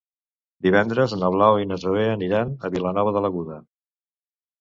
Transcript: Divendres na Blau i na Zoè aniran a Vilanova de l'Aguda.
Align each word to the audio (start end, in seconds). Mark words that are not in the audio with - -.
Divendres 0.67 1.11
na 1.19 1.29
Blau 1.35 1.57
i 1.63 1.67
na 1.71 1.77
Zoè 1.83 2.05
aniran 2.13 2.55
a 2.69 2.73
Vilanova 2.77 3.13
de 3.19 3.23
l'Aguda. 3.27 3.59